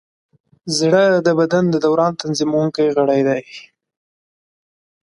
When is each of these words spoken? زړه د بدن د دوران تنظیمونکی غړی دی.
زړه 0.77 1.03
د 1.25 1.27
بدن 1.39 1.63
د 1.69 1.75
دوران 1.85 2.13
تنظیمونکی 2.21 2.85
غړی 2.97 3.21
دی. 3.27 3.41